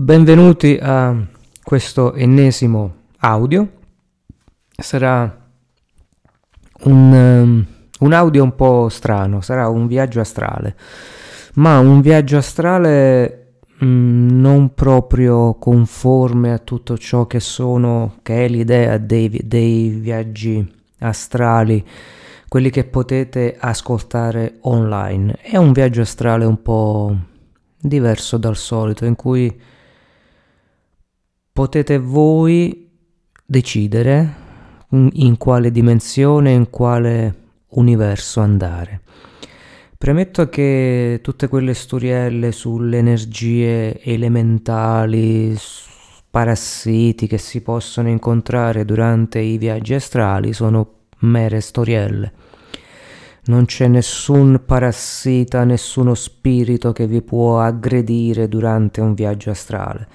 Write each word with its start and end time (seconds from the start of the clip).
Benvenuti 0.00 0.78
a 0.80 1.12
questo 1.60 2.14
ennesimo 2.14 2.94
audio. 3.18 3.68
Sarà 4.70 5.50
un, 6.84 7.12
um, 7.12 7.66
un, 7.98 8.12
audio 8.12 8.44
un 8.44 8.54
po' 8.54 8.88
strano, 8.90 9.40
sarà 9.40 9.68
un 9.68 9.88
viaggio 9.88 10.20
astrale, 10.20 10.76
ma 11.54 11.80
un 11.80 12.00
viaggio 12.00 12.36
astrale 12.36 13.54
mm, 13.82 14.38
non 14.38 14.72
proprio 14.72 15.54
conforme 15.54 16.52
a 16.52 16.58
tutto 16.58 16.96
ciò 16.96 17.26
che 17.26 17.40
sono, 17.40 18.18
che 18.22 18.44
è 18.44 18.48
l'idea 18.48 18.98
dei, 18.98 19.40
dei 19.42 19.88
viaggi 19.88 20.64
astrali, 21.00 21.84
quelli 22.46 22.70
che 22.70 22.84
potete 22.84 23.56
ascoltare 23.58 24.58
online. 24.60 25.38
È 25.42 25.56
un 25.56 25.72
viaggio 25.72 26.02
astrale 26.02 26.44
un 26.44 26.62
po' 26.62 27.16
diverso 27.80 28.36
dal 28.36 28.56
solito, 28.56 29.04
in 29.04 29.16
cui 29.16 29.60
potete 31.58 31.98
voi 31.98 32.88
decidere 33.44 34.34
in 34.90 35.36
quale 35.38 35.72
dimensione, 35.72 36.52
in 36.52 36.70
quale 36.70 37.34
universo 37.70 38.38
andare. 38.40 39.00
Premetto 39.98 40.48
che 40.48 41.18
tutte 41.20 41.48
quelle 41.48 41.74
storielle 41.74 42.52
sulle 42.52 42.98
energie 42.98 44.00
elementali, 44.04 45.58
parassiti 46.30 47.26
che 47.26 47.38
si 47.38 47.60
possono 47.60 48.08
incontrare 48.08 48.84
durante 48.84 49.40
i 49.40 49.58
viaggi 49.58 49.94
astrali 49.94 50.52
sono 50.52 51.06
mere 51.22 51.60
storielle. 51.60 52.32
Non 53.46 53.64
c'è 53.64 53.88
nessun 53.88 54.62
parassita, 54.64 55.64
nessuno 55.64 56.14
spirito 56.14 56.92
che 56.92 57.08
vi 57.08 57.20
può 57.20 57.58
aggredire 57.58 58.46
durante 58.46 59.00
un 59.00 59.14
viaggio 59.14 59.50
astrale 59.50 60.06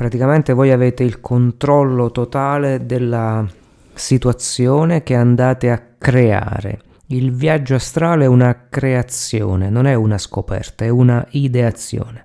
praticamente 0.00 0.54
voi 0.54 0.70
avete 0.70 1.02
il 1.02 1.20
controllo 1.20 2.10
totale 2.10 2.86
della 2.86 3.46
situazione 3.92 5.02
che 5.02 5.14
andate 5.14 5.70
a 5.70 5.82
creare. 5.98 6.80
Il 7.08 7.32
viaggio 7.32 7.74
astrale 7.74 8.24
è 8.24 8.26
una 8.26 8.68
creazione, 8.70 9.68
non 9.68 9.84
è 9.84 9.92
una 9.92 10.16
scoperta, 10.16 10.86
è 10.86 10.88
una 10.88 11.22
ideazione. 11.32 12.24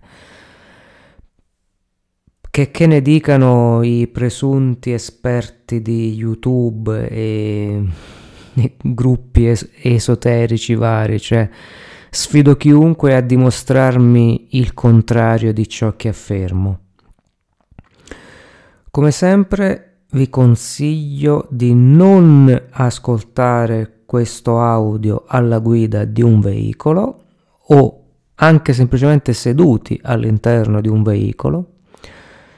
Che, 2.50 2.72
che 2.72 2.88
ne 2.88 3.02
dicano 3.02 3.84
i 3.84 4.08
presunti 4.08 4.94
esperti 4.94 5.82
di 5.82 6.14
YouTube 6.14 7.10
e, 7.10 7.84
e 8.56 8.76
gruppi 8.82 9.50
es- 9.50 9.70
esoterici 9.82 10.76
vari, 10.76 11.20
cioè 11.20 11.50
sfido 12.10 12.56
chiunque 12.56 13.14
a 13.14 13.20
dimostrarmi 13.20 14.48
il 14.52 14.74
contrario 14.74 15.52
di 15.52 15.68
ciò 15.68 15.98
che 15.98 16.08
affermo. 16.08 16.80
Come 18.96 19.12
sempre 19.12 20.04
vi 20.12 20.30
consiglio 20.30 21.48
di 21.50 21.74
non 21.74 22.68
ascoltare 22.70 24.04
questo 24.06 24.62
audio 24.62 25.26
alla 25.28 25.60
guida 25.60 26.06
di 26.06 26.22
un 26.22 26.40
veicolo 26.40 27.24
o 27.60 28.04
anche 28.36 28.72
semplicemente 28.72 29.34
seduti 29.34 30.00
all'interno 30.02 30.80
di 30.80 30.88
un 30.88 31.04
veicolo, 31.04 31.72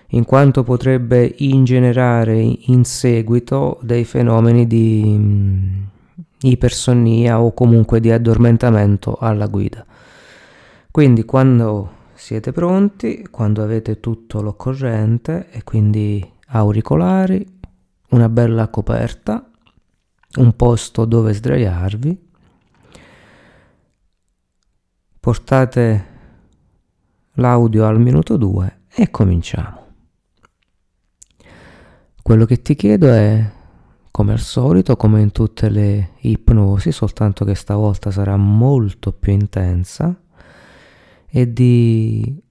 in 0.10 0.26
quanto 0.26 0.62
potrebbe 0.62 1.34
ingenerare 1.38 2.38
in 2.38 2.84
seguito 2.84 3.80
dei 3.82 4.04
fenomeni 4.04 4.68
di 4.68 5.04
mm, 5.08 5.84
ipersonnia 6.42 7.42
o 7.42 7.52
comunque 7.52 8.00
di 8.00 8.12
addormentamento 8.12 9.18
alla 9.20 9.48
guida. 9.48 9.84
Quindi 10.92 11.26
quando 11.26 11.96
siete 12.18 12.52
pronti 12.52 13.28
quando 13.30 13.62
avete 13.62 14.00
tutto 14.00 14.42
l'occorrente 14.42 15.50
e 15.52 15.64
quindi 15.64 16.28
auricolari, 16.48 17.46
una 18.10 18.28
bella 18.28 18.70
coperta, 18.70 19.48
un 20.38 20.56
posto 20.56 21.06
dove 21.06 21.34
sdraiarvi. 21.34 22.30
Portate 25.20 26.06
l'audio 27.34 27.86
al 27.86 28.00
minuto 28.00 28.36
2 28.36 28.80
e 28.90 29.12
cominciamo. 29.12 29.86
Quello 32.24 32.46
che 32.46 32.64
ti 32.64 32.74
chiedo 32.74 33.10
è, 33.10 33.52
come 34.10 34.32
al 34.32 34.40
solito, 34.40 34.96
come 34.98 35.22
in 35.22 35.32
tutte 35.32 35.70
le 35.70 36.14
ipnosi, 36.22 36.92
soltanto 36.92 37.46
che 37.46 37.54
stavolta 37.54 38.10
sarà 38.10 38.36
molto 38.38 39.14
più 39.14 39.34
intensa, 39.34 40.20
e 41.38 41.54
di 41.54 42.44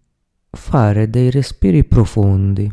fare 0.48 1.10
dei 1.10 1.28
respiri 1.28 1.82
profondi, 1.82 2.72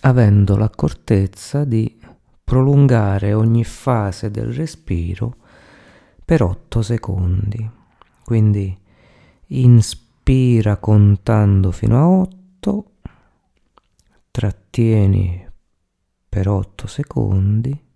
avendo 0.00 0.56
l'accortezza 0.56 1.64
di 1.64 1.96
prolungare 2.42 3.34
ogni 3.34 3.62
fase 3.62 4.32
del 4.32 4.52
respiro 4.52 5.36
per 6.24 6.42
8 6.42 6.82
secondi. 6.82 7.70
Quindi 8.24 8.76
inspira 9.46 10.78
contando 10.78 11.70
fino 11.70 11.96
a 11.98 12.08
8, 12.08 12.90
trattieni 14.32 15.48
per 16.28 16.48
8 16.48 16.86
secondi 16.88 17.86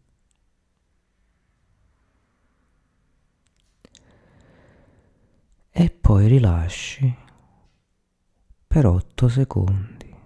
e 5.72 5.90
poi 5.90 6.28
rilasci 6.28 7.21
per 8.72 8.86
8 8.86 9.28
secondi. 9.28 10.16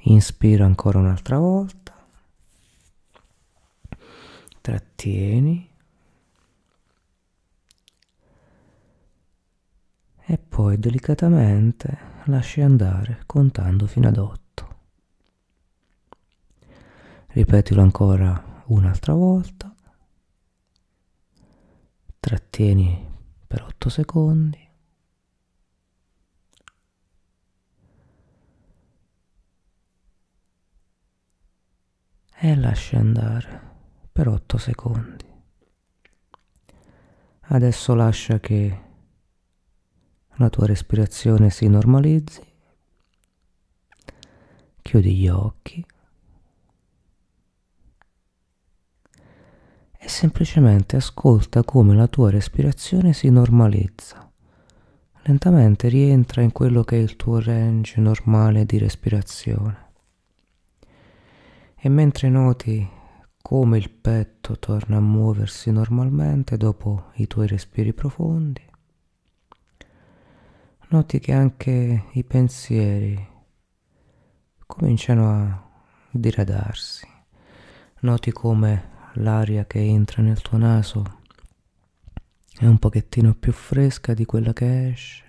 Inspira 0.00 0.66
ancora 0.66 0.98
un'altra 0.98 1.38
volta, 1.38 1.96
trattieni 4.60 5.70
e 10.26 10.36
poi 10.36 10.78
delicatamente 10.78 11.98
lasci 12.24 12.60
andare 12.60 13.22
contando 13.24 13.86
fino 13.86 14.08
ad 14.08 14.18
8. 14.18 14.76
Ripetilo 17.28 17.80
ancora 17.80 18.62
un'altra 18.66 19.14
volta 19.14 19.71
trattieni 22.32 23.10
per 23.46 23.60
8 23.60 23.90
secondi. 23.90 24.70
E 32.34 32.56
lasci 32.56 32.96
andare 32.96 33.60
per 34.10 34.28
8 34.28 34.56
secondi. 34.56 35.30
Adesso 37.40 37.94
lascia 37.94 38.40
che 38.40 38.82
la 40.36 40.48
tua 40.48 40.64
respirazione 40.64 41.50
si 41.50 41.68
normalizzi. 41.68 42.42
Chiudi 44.80 45.16
gli 45.16 45.28
occhi. 45.28 45.84
E 50.04 50.08
semplicemente 50.08 50.96
ascolta 50.96 51.62
come 51.62 51.94
la 51.94 52.08
tua 52.08 52.28
respirazione 52.28 53.12
si 53.12 53.30
normalizza. 53.30 54.28
Lentamente 55.22 55.86
rientra 55.86 56.42
in 56.42 56.50
quello 56.50 56.82
che 56.82 56.96
è 56.96 57.00
il 57.00 57.14
tuo 57.14 57.40
range 57.40 58.00
normale 58.00 58.66
di 58.66 58.78
respirazione. 58.78 59.90
E 61.76 61.88
mentre 61.88 62.28
noti 62.28 62.88
come 63.40 63.78
il 63.78 63.90
petto 63.90 64.58
torna 64.58 64.96
a 64.96 65.00
muoversi 65.00 65.70
normalmente 65.70 66.56
dopo 66.56 67.10
i 67.14 67.28
tuoi 67.28 67.46
respiri 67.46 67.92
profondi, 67.92 68.62
noti 70.88 71.20
che 71.20 71.32
anche 71.32 72.06
i 72.10 72.24
pensieri 72.24 73.28
cominciano 74.66 75.30
a 75.30 75.70
diradarsi. 76.10 77.06
Noti 78.00 78.32
come 78.32 78.91
l'aria 79.14 79.64
che 79.66 79.78
entra 79.78 80.22
nel 80.22 80.40
tuo 80.40 80.58
naso 80.58 81.20
è 82.58 82.66
un 82.66 82.78
pochettino 82.78 83.34
più 83.34 83.52
fresca 83.52 84.14
di 84.14 84.24
quella 84.24 84.52
che 84.52 84.88
esce. 84.88 85.24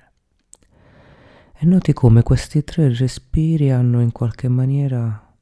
E 1.53 1.65
noti 1.65 1.93
come 1.93 2.23
questi 2.23 2.63
tre 2.63 2.93
respiri 2.93 3.71
hanno 3.71 4.01
in 4.01 4.11
qualche 4.11 4.47
maniera 4.47 5.33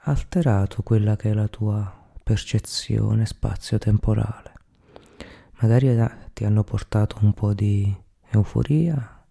alterato 0.00 0.82
quella 0.82 1.16
che 1.16 1.30
è 1.30 1.34
la 1.34 1.48
tua 1.48 2.04
percezione 2.22 3.26
spazio-temporale. 3.26 4.52
Magari 5.60 5.88
ti 6.32 6.44
hanno 6.44 6.64
portato 6.64 7.18
un 7.22 7.32
po' 7.32 7.54
di 7.54 7.94
euforia 8.30 9.24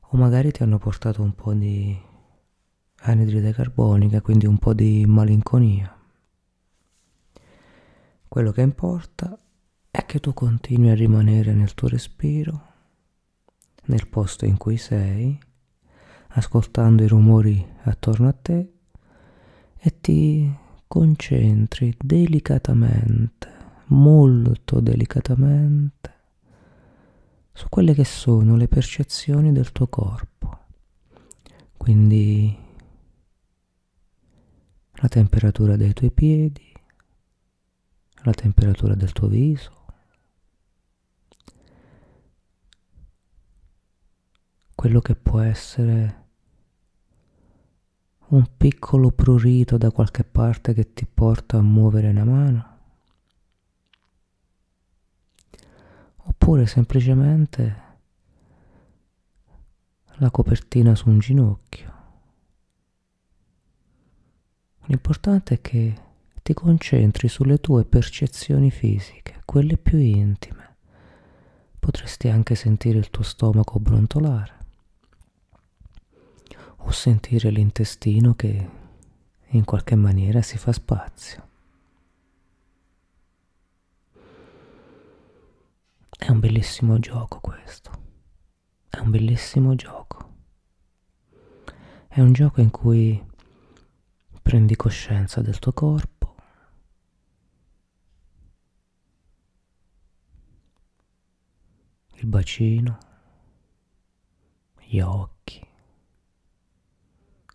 o 0.00 0.16
magari 0.16 0.50
ti 0.52 0.62
hanno 0.62 0.78
portato 0.78 1.22
un 1.22 1.34
po' 1.34 1.52
di 1.52 1.96
anidride 3.02 3.52
carbonica, 3.52 4.20
quindi 4.20 4.46
un 4.46 4.58
po' 4.58 4.74
di 4.74 5.04
malinconia. 5.06 5.95
Quello 8.36 8.52
che 8.52 8.60
importa 8.60 9.38
è 9.90 10.04
che 10.04 10.20
tu 10.20 10.34
continui 10.34 10.90
a 10.90 10.94
rimanere 10.94 11.54
nel 11.54 11.72
tuo 11.72 11.88
respiro, 11.88 12.66
nel 13.84 14.08
posto 14.08 14.44
in 14.44 14.58
cui 14.58 14.76
sei, 14.76 15.38
ascoltando 16.32 17.02
i 17.02 17.08
rumori 17.08 17.66
attorno 17.84 18.28
a 18.28 18.34
te 18.34 18.72
e 19.78 20.00
ti 20.02 20.54
concentri 20.86 21.96
delicatamente, 21.98 23.48
molto 23.86 24.80
delicatamente, 24.80 26.14
su 27.54 27.70
quelle 27.70 27.94
che 27.94 28.04
sono 28.04 28.54
le 28.56 28.68
percezioni 28.68 29.50
del 29.50 29.72
tuo 29.72 29.86
corpo. 29.86 30.58
Quindi 31.74 32.54
la 34.92 35.08
temperatura 35.08 35.76
dei 35.76 35.94
tuoi 35.94 36.10
piedi, 36.10 36.74
la 38.22 38.32
temperatura 38.32 38.94
del 38.94 39.12
tuo 39.12 39.28
viso, 39.28 39.72
quello 44.74 45.00
che 45.00 45.14
può 45.14 45.40
essere 45.40 46.24
un 48.28 48.56
piccolo 48.56 49.10
prurito 49.10 49.76
da 49.76 49.90
qualche 49.90 50.24
parte 50.24 50.74
che 50.74 50.92
ti 50.92 51.06
porta 51.06 51.58
a 51.58 51.62
muovere 51.62 52.08
una 52.08 52.24
mano, 52.24 52.78
oppure 56.16 56.66
semplicemente 56.66 57.84
la 60.18 60.30
copertina 60.30 60.94
su 60.94 61.08
un 61.08 61.18
ginocchio. 61.18 61.94
L'importante 64.86 65.54
è 65.54 65.60
che 65.60 66.02
ti 66.46 66.54
concentri 66.54 67.26
sulle 67.26 67.58
tue 67.58 67.84
percezioni 67.84 68.70
fisiche, 68.70 69.42
quelle 69.44 69.76
più 69.76 69.98
intime. 69.98 70.76
Potresti 71.76 72.28
anche 72.28 72.54
sentire 72.54 72.98
il 72.98 73.10
tuo 73.10 73.24
stomaco 73.24 73.80
brontolare 73.80 74.54
o 76.76 76.92
sentire 76.92 77.50
l'intestino 77.50 78.36
che 78.36 78.70
in 79.48 79.64
qualche 79.64 79.96
maniera 79.96 80.40
si 80.40 80.56
fa 80.56 80.72
spazio. 80.72 81.48
È 86.16 86.30
un 86.30 86.38
bellissimo 86.38 87.00
gioco 87.00 87.40
questo, 87.40 87.90
è 88.88 88.98
un 88.98 89.10
bellissimo 89.10 89.74
gioco. 89.74 90.34
È 92.06 92.20
un 92.20 92.32
gioco 92.32 92.60
in 92.60 92.70
cui 92.70 93.20
prendi 94.42 94.76
coscienza 94.76 95.40
del 95.40 95.58
tuo 95.58 95.72
corpo, 95.72 96.15
il 102.18 102.26
bacino, 102.26 102.98
gli 104.80 105.00
occhi, 105.00 105.66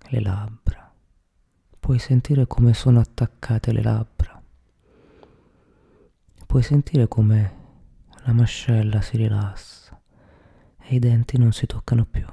le 0.09 0.21
labbra. 0.21 0.93
Puoi 1.79 1.97
sentire 1.97 2.45
come 2.45 2.73
sono 2.73 2.99
attaccate 2.99 3.71
le 3.71 3.81
labbra. 3.81 4.41
Puoi 6.45 6.61
sentire 6.61 7.07
come 7.07 7.59
la 8.25 8.33
mascella 8.33 9.01
si 9.01 9.17
rilassa 9.17 9.99
e 10.77 10.95
i 10.95 10.99
denti 10.99 11.39
non 11.39 11.53
si 11.53 11.65
toccano 11.65 12.05
più. 12.05 12.25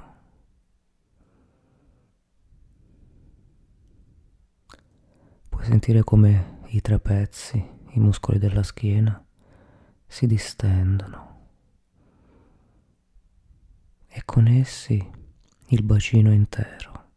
Puoi 5.49 5.65
sentire 5.65 6.03
come 6.03 6.59
i 6.67 6.81
trapezzi, 6.81 7.57
i 7.57 7.99
muscoli 7.99 8.37
della 8.37 8.61
schiena 8.61 9.25
si 10.05 10.27
distendono 10.27 11.28
e 14.19 14.23
con 14.25 14.47
essi 14.47 15.09
il 15.67 15.83
bacino 15.83 16.33
intero. 16.33 17.11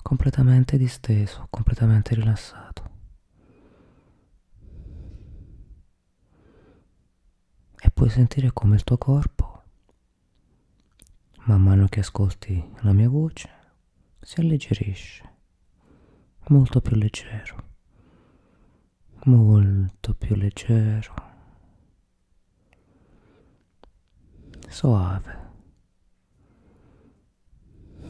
Completamente 0.00 0.78
disteso, 0.78 1.48
completamente 1.50 2.14
rilassato. 2.14 2.90
E 7.78 7.90
puoi 7.90 8.08
sentire 8.08 8.54
come 8.54 8.76
il 8.76 8.84
tuo 8.84 8.96
corpo, 8.96 9.62
man 11.40 11.60
mano 11.60 11.88
che 11.88 12.00
ascolti 12.00 12.72
la 12.80 12.92
mia 12.92 13.10
voce, 13.10 13.50
si 14.20 14.40
alleggerisce, 14.40 15.34
molto 16.48 16.80
più 16.80 16.96
leggero, 16.96 17.56
molto 19.24 20.14
più 20.14 20.36
leggero, 20.36 21.33
soave, 24.74 25.38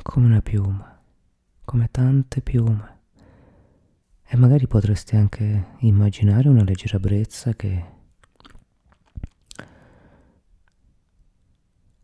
come 0.00 0.24
una 0.24 0.40
piuma 0.40 0.94
come 1.64 1.88
tante 1.90 2.40
piume. 2.40 2.92
E 4.26 4.36
magari 4.36 4.66
potresti 4.66 5.16
anche 5.16 5.74
immaginare 5.80 6.48
una 6.48 6.64
leggera 6.64 6.98
brezza 6.98 7.54
che 7.54 7.84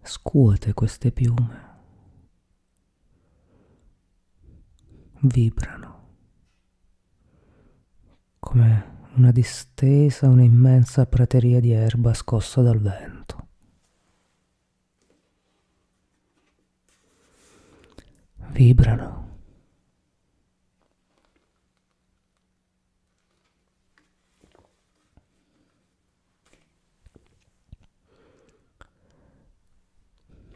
scuote 0.02 0.74
queste 0.74 1.10
piume. 1.10 1.68
Vibrano 5.22 5.98
come 8.38 8.98
una 9.14 9.32
distesa, 9.32 10.28
un'immensa 10.28 11.06
prateria 11.06 11.60
di 11.60 11.72
erba 11.72 12.14
scossa 12.14 12.62
dal 12.62 12.78
vento. 12.78 13.19
Vibrano. 18.52 19.19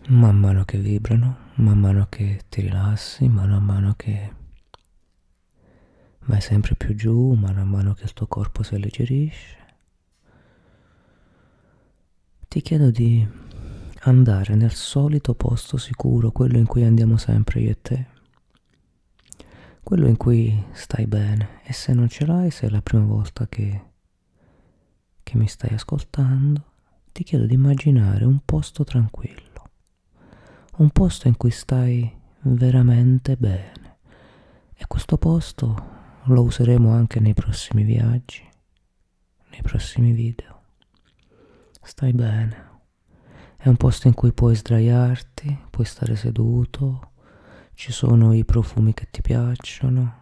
Man 0.07 0.37
mano 0.39 0.65
che 0.65 0.77
vibrano, 0.79 1.37
man 1.55 1.79
mano 1.79 2.07
che 2.11 2.43
ti 2.51 2.61
rilassi, 2.61 3.27
mano 3.29 3.57
a 3.57 3.61
mano 3.61 3.95
che 3.97 4.33
vai 6.27 6.41
sempre 6.43 6.75
più 6.75 6.95
giù, 6.95 7.33
mano 7.33 7.63
a 7.63 7.65
mano 7.65 7.95
che 7.95 8.05
il 8.05 8.13
tuo 8.13 8.27
corpo 8.27 8.63
si 8.63 8.75
alleggerisce, 8.75 9.57
ti 12.49 12.61
chiedo 12.61 12.91
di 12.91 13.27
andare 14.05 14.55
nel 14.55 14.73
solito 14.73 15.35
posto 15.35 15.77
sicuro, 15.77 16.31
quello 16.31 16.59
in 16.59 16.67
cui 16.67 16.85
andiamo 16.85 17.17
sempre 17.17 17.61
io 17.61 17.71
e 17.71 17.81
te, 17.81 18.07
quello 19.83 20.07
in 20.07 20.17
cui 20.17 20.65
stai 20.73 21.07
bene 21.07 21.61
e 21.65 21.73
se 21.73 21.93
non 21.93 22.09
ce 22.09 22.27
l'hai, 22.27 22.51
se 22.51 22.67
è 22.67 22.71
la 22.71 22.83
prima 22.83 23.05
volta 23.05 23.47
che, 23.47 23.83
che 25.23 25.37
mi 25.37 25.49
stai 25.49 25.75
ascoltando, 25.75 26.73
ti 27.13 27.25
chiedo 27.25 27.47
di 27.47 27.55
immaginare 27.55 28.25
un 28.25 28.41
posto 28.45 28.85
tranquillo 28.85 29.53
un 30.77 30.91
posto 30.91 31.29
in 31.29 31.37
cui 31.37 31.51
stai 31.51 32.11
veramente 32.41 33.37
bene. 33.37 33.99
E 34.75 34.87
questo 34.89 35.19
posto 35.19 35.93
lo 36.25 36.43
useremo 36.43 36.91
anche 36.91 37.21
nei 37.21 37.35
prossimi 37.35 37.85
viaggi, 37.85 38.43
nei 39.51 39.63
prossimi 39.63 40.13
video. 40.13 40.63
Stai 41.81 42.13
bene. 42.13 42.74
È 43.65 43.69
un 43.69 43.79
posto 43.79 44.09
in 44.09 44.13
cui 44.13 44.31
puoi 44.35 44.55
sdraiarti, 44.55 45.69
puoi 45.71 45.87
stare 45.87 46.17
seduto, 46.17 47.13
ci 47.73 47.93
sono 47.93 48.35
i 48.35 48.45
profumi 48.45 48.93
che 48.93 49.09
ti 49.11 49.23
piacciono, 49.23 50.19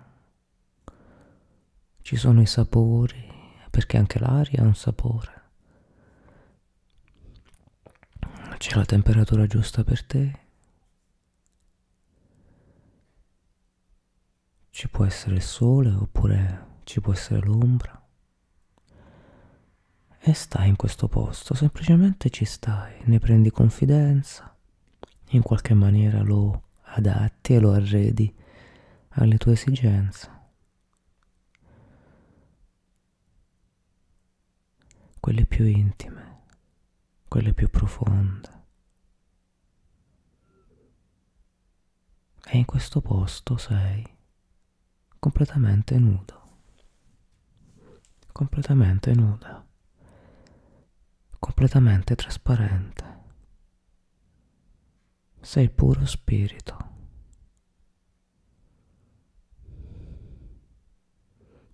ci 2.03 2.15
sono 2.15 2.41
i 2.41 2.47
sapori, 2.47 3.27
perché 3.69 3.97
anche 3.97 4.21
l'aria 4.21 4.63
ha 4.63 4.65
un 4.65 4.77
sapore. 4.77 5.43
C'è 8.59 8.77
la 8.77 8.85
temperatura 8.85 9.45
giusta 9.49 9.83
per 9.83 10.05
te. 10.05 10.39
Ci 14.71 14.89
può 14.89 15.05
essere 15.05 15.35
il 15.35 15.43
sole 15.43 15.91
oppure 15.91 16.67
ci 16.85 17.01
può 17.01 17.13
essere 17.13 17.41
l'ombra. 17.41 18.02
E 20.25 20.35
stai 20.35 20.69
in 20.69 20.77
questo 20.77 21.09
posto, 21.09 21.53
semplicemente 21.53 22.31
ci 22.31 22.45
stai, 22.45 23.03
ne 23.07 23.19
prendi 23.19 23.51
confidenza, 23.51 24.57
in 25.31 25.43
qualche 25.43 25.75
maniera 25.75 26.23
lo 26.23 26.69
adatti 26.83 27.55
e 27.55 27.59
lo 27.59 27.73
arredi 27.73 28.33
alle 29.15 29.37
tue 29.37 29.55
esigenze. 29.55 30.31
Quelle 35.19 35.45
più 35.45 35.65
intime, 35.65 36.45
quelle 37.27 37.53
più 37.53 37.69
profonde. 37.69 38.65
E 42.45 42.59
in 42.59 42.65
questo 42.65 43.01
posto 43.01 43.57
sei 43.57 44.07
completamente 45.19 45.99
nudo, 45.99 46.43
completamente 48.31 49.13
nuda. 49.15 49.67
Completamente 51.43 52.15
trasparente. 52.15 53.05
Sei 55.41 55.69
puro 55.71 56.07
spirito. 56.07 56.77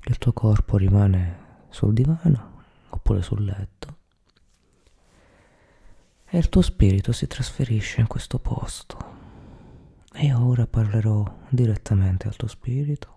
Il 0.04 0.16
tuo 0.16 0.32
corpo 0.32 0.78
rimane 0.78 1.66
sul 1.68 1.92
divano 1.92 2.64
oppure 2.88 3.20
sul 3.20 3.44
letto 3.44 3.96
e 6.24 6.38
il 6.38 6.48
tuo 6.48 6.62
spirito 6.62 7.12
si 7.12 7.26
trasferisce 7.26 8.00
in 8.00 8.06
questo 8.06 8.38
posto. 8.38 8.96
E 10.14 10.32
ora 10.32 10.66
parlerò 10.66 11.40
direttamente 11.50 12.26
al 12.26 12.36
tuo 12.36 12.48
spirito 12.48 13.14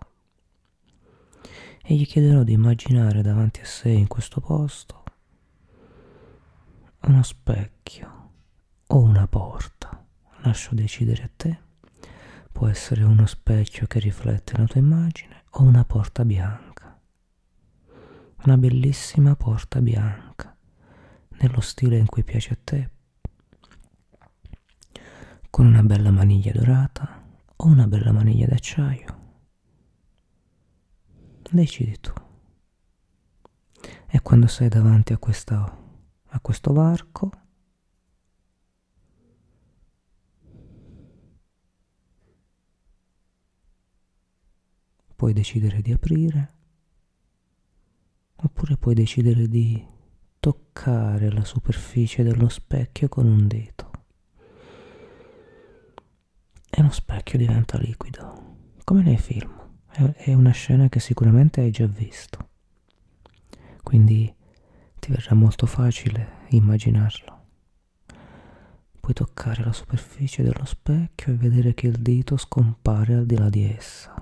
e 1.82 1.94
gli 1.94 2.06
chiederò 2.06 2.42
di 2.42 2.52
immaginare 2.52 3.22
davanti 3.22 3.60
a 3.60 3.64
sé 3.64 3.88
in 3.88 4.06
questo 4.06 4.42
posto 4.42 5.01
uno 7.04 7.22
specchio 7.22 8.30
o 8.86 8.98
una 9.00 9.26
porta. 9.26 10.04
Lascio 10.42 10.74
decidere 10.74 11.22
a 11.24 11.30
te. 11.34 11.58
Può 12.50 12.68
essere 12.68 13.02
uno 13.04 13.26
specchio 13.26 13.86
che 13.86 13.98
riflette 13.98 14.56
la 14.56 14.64
tua 14.66 14.80
immagine 14.80 15.44
o 15.50 15.62
una 15.62 15.84
porta 15.84 16.24
bianca. 16.24 17.00
Una 18.44 18.56
bellissima 18.56 19.36
porta 19.36 19.80
bianca, 19.80 20.56
nello 21.40 21.60
stile 21.60 21.96
in 21.96 22.06
cui 22.06 22.24
piace 22.24 22.52
a 22.52 22.58
te, 22.62 22.90
con 25.48 25.66
una 25.66 25.82
bella 25.82 26.10
maniglia 26.10 26.50
dorata 26.52 27.22
o 27.56 27.66
una 27.66 27.86
bella 27.86 28.10
maniglia 28.12 28.46
d'acciaio. 28.46 29.20
Decidi 31.50 32.00
tu. 32.00 32.12
E 34.06 34.20
quando 34.22 34.46
sei 34.46 34.68
davanti 34.68 35.12
a, 35.12 35.18
questa, 35.18 35.81
a 36.34 36.40
questo 36.40 36.72
varco, 36.72 37.30
puoi 45.14 45.32
decidere 45.34 45.82
di 45.82 45.92
aprire 45.92 46.54
oppure 48.36 48.76
puoi 48.76 48.94
decidere 48.94 49.46
di 49.46 49.86
toccare 50.40 51.30
la 51.30 51.44
superficie 51.44 52.22
dello 52.24 52.48
specchio 52.48 53.08
con 53.08 53.26
un 53.26 53.46
dito. 53.46 53.90
E 56.68 56.82
lo 56.82 56.90
specchio 56.90 57.38
diventa 57.38 57.78
liquido, 57.78 58.56
come 58.84 59.02
nei 59.02 59.18
film. 59.18 59.60
È 60.14 60.32
una 60.32 60.52
scena 60.52 60.88
che 60.88 60.98
sicuramente 60.98 61.60
hai 61.60 61.70
già 61.70 61.86
visto, 61.86 62.48
quindi 63.82 64.34
ti 65.02 65.10
verrà 65.10 65.34
molto 65.34 65.66
facile 65.66 66.46
immaginarlo. 66.50 67.40
Puoi 69.00 69.12
toccare 69.12 69.64
la 69.64 69.72
superficie 69.72 70.44
dello 70.44 70.64
specchio 70.64 71.32
e 71.32 71.36
vedere 71.36 71.74
che 71.74 71.88
il 71.88 71.98
dito 71.98 72.36
scompare 72.36 73.14
al 73.14 73.26
di 73.26 73.36
là 73.36 73.48
di 73.48 73.64
essa. 73.64 74.14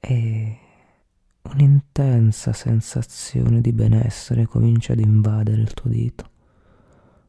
E 0.00 0.58
un'intensa 1.42 2.54
sensazione 2.54 3.60
di 3.60 3.72
benessere 3.72 4.46
comincia 4.46 4.94
ad 4.94 5.00
invadere 5.00 5.60
il 5.60 5.74
tuo 5.74 5.90
dito, 5.90 6.30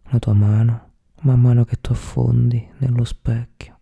la 0.03 0.19
tua 0.19 0.33
mano 0.33 0.91
man 1.23 1.41
mano 1.41 1.65
che 1.65 1.81
tu 1.81 1.91
affondi 1.91 2.65
nello 2.77 3.03
specchio 3.03 3.79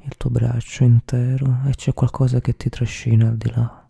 il 0.00 0.16
tuo 0.16 0.30
braccio 0.30 0.82
intero 0.82 1.60
e 1.66 1.74
c'è 1.76 1.92
qualcosa 1.92 2.40
che 2.40 2.56
ti 2.56 2.68
trascina 2.68 3.28
al 3.28 3.36
di 3.36 3.50
là. 3.50 3.85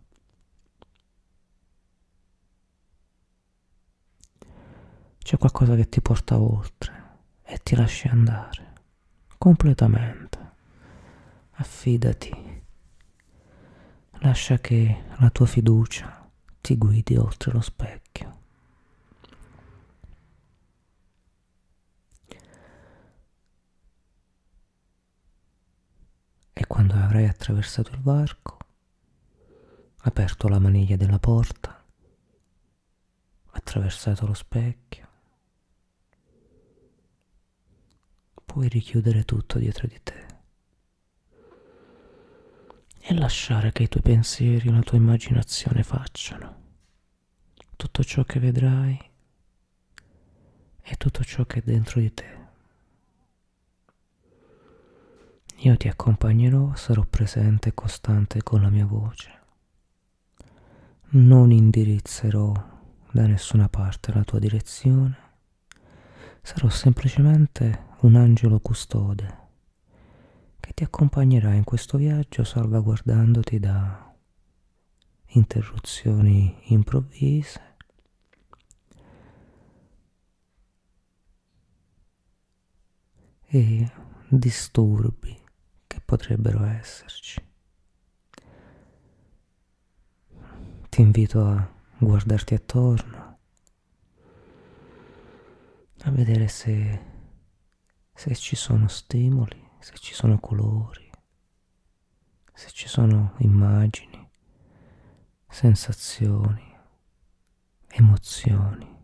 C'è 5.26 5.38
qualcosa 5.38 5.74
che 5.74 5.88
ti 5.88 6.00
porta 6.00 6.38
oltre 6.38 7.16
e 7.42 7.58
ti 7.58 7.74
lasci 7.74 8.06
andare 8.06 8.74
completamente. 9.36 10.38
Affidati. 11.54 12.62
Lascia 14.20 14.58
che 14.58 15.02
la 15.18 15.28
tua 15.30 15.46
fiducia 15.46 16.30
ti 16.60 16.78
guidi 16.78 17.16
oltre 17.16 17.50
lo 17.50 17.60
specchio. 17.60 18.34
e 26.52 26.66
quando 26.66 26.94
avrai 26.94 27.26
attraversato 27.26 27.90
il 27.90 28.00
varco, 28.00 28.58
aperto 30.02 30.46
la 30.48 30.60
maniglia 30.60 30.96
della 30.96 31.18
porta, 31.18 31.84
attraversato 33.50 34.24
lo 34.24 34.32
specchio, 34.34 35.05
puoi 38.56 38.68
richiudere 38.68 39.26
tutto 39.26 39.58
dietro 39.58 39.86
di 39.86 40.00
te 40.02 40.26
e 43.00 43.12
lasciare 43.12 43.70
che 43.70 43.82
i 43.82 43.88
tuoi 43.88 44.02
pensieri 44.02 44.68
e 44.68 44.72
la 44.72 44.80
tua 44.80 44.96
immaginazione 44.96 45.82
facciano 45.82 46.62
tutto 47.76 48.02
ciò 48.02 48.24
che 48.24 48.40
vedrai 48.40 48.98
e 50.80 50.96
tutto 50.96 51.22
ciò 51.22 51.44
che 51.44 51.58
è 51.58 51.62
dentro 51.62 52.00
di 52.00 52.14
te. 52.14 52.46
Io 55.56 55.76
ti 55.76 55.88
accompagnerò, 55.88 56.74
sarò 56.76 57.04
presente 57.04 57.68
e 57.68 57.74
costante 57.74 58.42
con 58.42 58.62
la 58.62 58.70
mia 58.70 58.86
voce. 58.86 59.38
Non 61.10 61.50
indirizzerò 61.50 62.54
da 63.10 63.26
nessuna 63.26 63.68
parte 63.68 64.14
la 64.14 64.24
tua 64.24 64.38
direzione. 64.38 65.25
Sarò 66.46 66.68
semplicemente 66.68 67.86
un 68.02 68.14
angelo 68.14 68.60
custode 68.60 69.48
che 70.60 70.70
ti 70.74 70.84
accompagnerà 70.84 71.52
in 71.54 71.64
questo 71.64 71.98
viaggio 71.98 72.44
salvaguardandoti 72.44 73.58
da 73.58 74.14
interruzioni 75.30 76.56
improvvise 76.66 77.74
e 83.46 83.90
disturbi 84.28 85.36
che 85.88 86.00
potrebbero 86.00 86.62
esserci. 86.62 87.44
Ti 90.88 91.00
invito 91.00 91.44
a 91.44 91.68
guardarti 91.98 92.54
attorno, 92.54 93.25
a 96.06 96.10
vedere 96.12 96.46
se, 96.46 97.00
se 98.14 98.34
ci 98.36 98.54
sono 98.54 98.86
stimoli, 98.86 99.60
se 99.80 99.94
ci 99.98 100.14
sono 100.14 100.38
colori, 100.38 101.10
se 102.52 102.70
ci 102.70 102.86
sono 102.86 103.34
immagini, 103.38 104.30
sensazioni, 105.48 106.78
emozioni. 107.88 108.94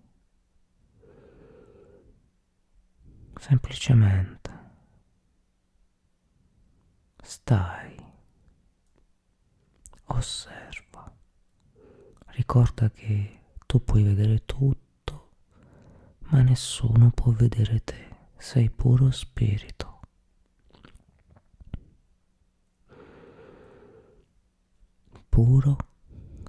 Semplicemente 3.35 4.51
stai, 7.21 7.97
osserva, 10.05 11.13
ricorda 12.27 12.89
che 12.91 13.41
tu 13.67 13.83
puoi 13.83 14.05
vedere 14.05 14.45
tutto, 14.45 14.92
ma 16.33 16.41
nessuno 16.41 17.11
può 17.11 17.31
vedere 17.31 17.85
te, 17.85 18.09
sei 18.39 18.71
puro 18.71 19.11
spirito. 19.11 20.01
Puro, 25.29 25.77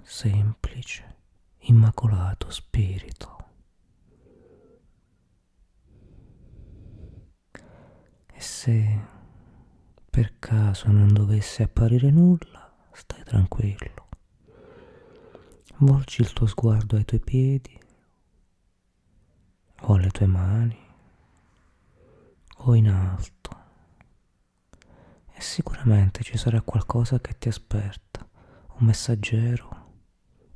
semplice, 0.02 1.16
immacolato 1.64 2.50
spirito. 2.50 3.38
E 8.32 8.40
se 8.40 9.08
per 10.10 10.40
caso 10.40 10.92
non 10.92 11.12
dovesse 11.12 11.64
apparire 11.64 12.10
nulla, 12.10 12.74
stai 12.94 13.24
tranquillo. 13.26 14.08
Volgi 15.80 16.22
il 16.22 16.32
tuo 16.32 16.46
sguardo 16.46 16.96
ai 16.96 17.04
tuoi 17.04 17.20
piedi 17.20 17.82
o 19.86 19.94
alle 19.94 20.10
tue 20.10 20.26
mani 20.26 20.78
o 22.58 22.76
in 22.76 22.90
alto 22.90 23.52
e 25.32 25.42
sicuramente 25.42 26.24
ci 26.24 26.38
sarà 26.38 26.62
qualcosa 26.62 27.20
che 27.20 27.38
ti 27.38 27.50
aspetta, 27.50 28.28
un 28.80 28.86
messaggero, 28.86 29.92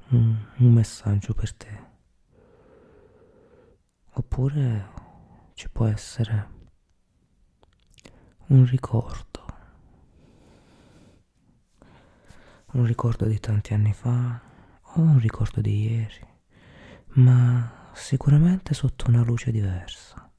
un, 0.09 0.35
un 0.57 0.71
messaggio 0.71 1.33
per 1.33 1.53
te. 1.53 1.85
Oppure 4.13 4.89
ci 5.53 5.69
può 5.69 5.85
essere 5.85 6.55
un 8.47 8.65
ricordo 8.65 9.37
un 12.73 12.85
ricordo 12.85 13.25
di 13.25 13.39
tanti 13.39 13.73
anni 13.73 13.93
fa 13.93 14.39
o 14.81 15.01
un 15.01 15.19
ricordo 15.19 15.61
di 15.61 15.89
ieri, 15.89 16.27
ma 17.13 17.86
sicuramente 17.97 18.73
sotto 18.73 19.09
una 19.09 19.23
luce 19.23 19.51
diversa, 19.51 20.31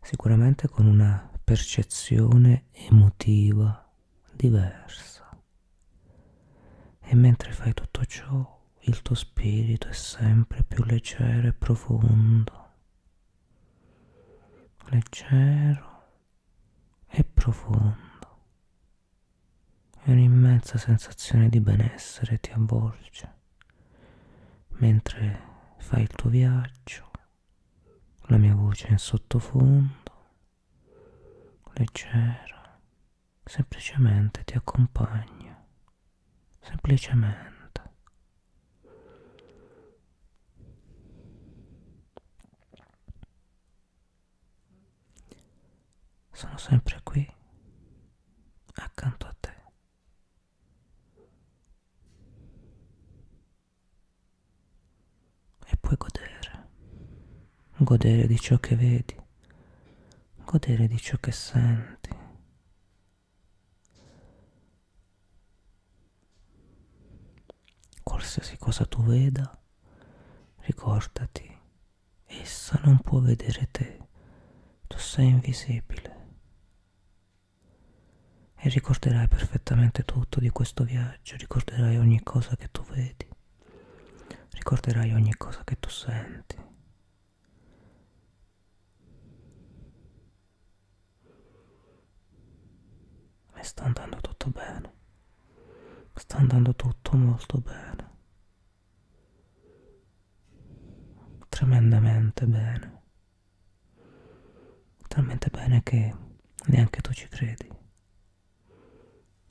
sicuramente 0.00 0.68
con 0.68 0.86
una 0.86 1.28
percezione 1.42 2.66
emotiva 2.70 3.90
diversa. 4.32 5.28
E 7.00 7.14
mentre 7.14 7.52
fai 7.52 7.72
tutto 7.72 8.04
ciò, 8.04 8.58
il 8.80 9.02
tuo 9.02 9.14
spirito 9.14 9.88
è 9.88 9.92
sempre 9.92 10.62
più 10.62 10.84
leggero 10.84 11.48
e 11.48 11.52
profondo, 11.52 12.68
leggero 14.90 16.04
e 17.08 17.24
profondo. 17.24 18.08
E 20.02 20.12
un'immensa 20.12 20.78
sensazione 20.78 21.48
di 21.48 21.60
benessere 21.60 22.38
ti 22.38 22.50
avvolge 22.52 23.38
mentre 24.80 25.49
fai 25.80 26.02
il 26.02 26.08
tuo 26.08 26.30
viaggio, 26.30 27.10
la 28.26 28.36
mia 28.36 28.54
voce 28.54 28.88
in 28.88 28.98
sottofondo, 28.98 30.28
leggera, 31.74 32.80
semplicemente 33.44 34.44
ti 34.44 34.54
accompagna, 34.56 35.66
semplicemente. 36.60 37.58
Sono 46.32 46.56
sempre 46.56 47.00
qui, 47.02 47.28
accanto 48.74 49.26
a 49.26 49.36
te. 49.38 49.58
E 55.66 55.76
puoi 55.90 55.96
godere, 55.98 56.68
godere 57.78 58.26
di 58.28 58.38
ciò 58.38 58.58
che 58.58 58.76
vedi, 58.76 59.16
godere 60.44 60.86
di 60.86 60.98
ciò 60.98 61.16
che 61.16 61.32
senti. 61.32 62.10
Qualsiasi 68.04 68.56
cosa 68.56 68.86
tu 68.86 69.02
veda, 69.02 69.60
ricordati, 70.58 71.58
essa 72.26 72.80
non 72.84 73.00
può 73.00 73.18
vedere 73.18 73.68
te, 73.72 74.08
tu 74.86 74.96
sei 74.96 75.26
invisibile. 75.26 76.18
E 78.54 78.68
ricorderai 78.68 79.26
perfettamente 79.26 80.04
tutto 80.04 80.38
di 80.38 80.50
questo 80.50 80.84
viaggio, 80.84 81.34
ricorderai 81.36 81.96
ogni 81.96 82.22
cosa 82.22 82.54
che 82.54 82.70
tu 82.70 82.84
vedi, 82.84 83.28
ricorderai 84.50 85.12
ogni 85.14 85.34
cosa 85.36 85.62
che 85.64 85.78
tu 85.78 85.88
senti. 85.88 86.56
E 93.54 93.62
sta 93.62 93.84
andando 93.84 94.16
tutto 94.20 94.48
bene. 94.50 94.92
Sta 96.14 96.36
andando 96.38 96.74
tutto 96.74 97.16
molto 97.16 97.58
bene. 97.58 98.08
Tremendamente 101.48 102.46
bene. 102.46 103.02
Talmente 105.08 105.50
bene 105.50 105.82
che 105.82 106.14
neanche 106.66 107.00
tu 107.00 107.12
ci 107.12 107.28
credi. 107.28 107.68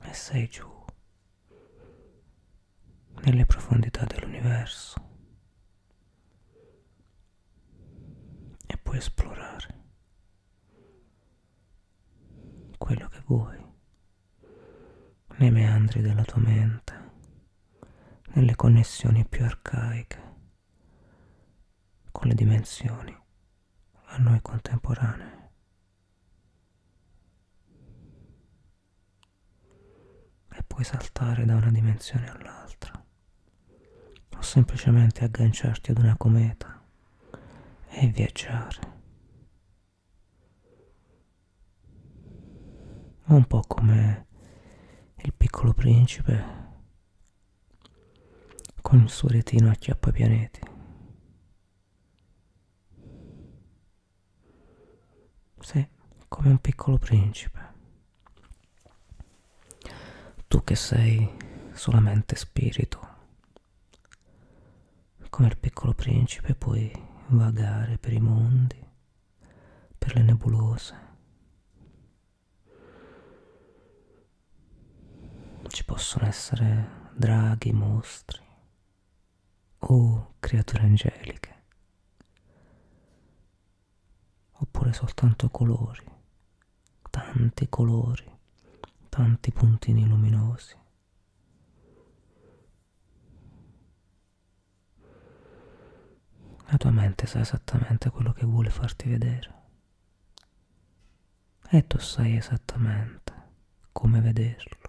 E 0.02 0.12
sei 0.14 0.48
giù, 0.48 0.69
nelle 3.24 3.46
profondità 3.46 4.04
dell'universo. 4.04 5.08
E 8.66 8.76
puoi 8.76 8.98
esplorare 8.98 9.78
quello 12.78 13.08
che 13.08 13.22
vuoi 13.26 13.58
nei 15.38 15.50
meandri 15.50 16.00
della 16.02 16.24
tua 16.24 16.40
mente, 16.40 16.94
nelle 18.34 18.54
connessioni 18.56 19.26
più 19.26 19.44
arcaiche 19.44 20.28
con 22.10 22.28
le 22.28 22.34
dimensioni 22.34 23.16
a 24.06 24.16
noi 24.18 24.40
contemporanee. 24.42 25.38
E 30.52 30.62
puoi 30.66 30.84
saltare 30.84 31.44
da 31.44 31.54
una 31.54 31.70
dimensione 31.70 32.28
all'altra, 32.28 32.99
semplicemente 34.50 35.22
agganciarti 35.22 35.92
ad 35.92 35.98
una 35.98 36.16
cometa 36.16 36.82
e 37.86 38.08
viaggiare. 38.08 38.98
Un 43.26 43.44
po' 43.46 43.60
come 43.60 44.26
il 45.18 45.32
piccolo 45.34 45.72
principe 45.72 46.58
con 48.80 49.02
il 49.02 49.08
suo 49.08 49.28
retino 49.28 49.70
acchiappa 49.70 50.10
pianeti. 50.10 50.60
Sì, 55.60 55.88
come 56.26 56.48
un 56.48 56.58
piccolo 56.58 56.98
principe. 56.98 57.72
Tu 60.48 60.64
che 60.64 60.74
sei 60.74 61.36
solamente 61.72 62.34
spirito, 62.34 63.09
come 65.40 65.52
il 65.52 65.58
piccolo 65.58 65.94
principe 65.94 66.54
puoi 66.54 66.92
vagare 67.28 67.96
per 67.96 68.12
i 68.12 68.20
mondi, 68.20 68.76
per 69.96 70.14
le 70.14 70.22
nebulose 70.22 71.08
Ci 75.66 75.84
possono 75.86 76.26
essere 76.26 77.08
draghi, 77.14 77.72
mostri 77.72 78.42
o 79.78 80.34
creature 80.40 80.82
angeliche, 80.82 81.62
oppure 84.58 84.92
soltanto 84.92 85.48
colori, 85.48 86.04
tanti 87.08 87.66
colori, 87.70 88.30
tanti 89.08 89.52
puntini 89.52 90.06
luminosi. 90.06 90.76
La 96.70 96.76
tua 96.76 96.90
mente 96.90 97.26
sa 97.26 97.40
esattamente 97.40 98.10
quello 98.10 98.32
che 98.32 98.46
vuole 98.46 98.70
farti 98.70 99.08
vedere. 99.08 99.54
E 101.70 101.86
tu 101.86 101.98
sai 101.98 102.36
esattamente 102.36 103.32
come 103.92 104.20
vederlo. 104.20 104.80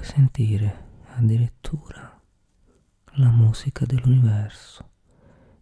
puoi 0.00 0.04
sentire 0.04 1.02
addirittura 1.16 2.18
la 3.14 3.28
musica 3.30 3.84
dell'universo, 3.84 4.88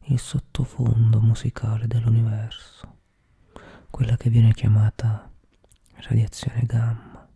il 0.04 0.18
sottofondo 0.18 1.20
musicale 1.20 1.87
dell'universo, 1.88 2.97
quella 3.90 4.16
che 4.16 4.31
viene 4.31 4.53
chiamata 4.53 5.31
radiazione 5.96 6.62
gamma. 6.64 7.29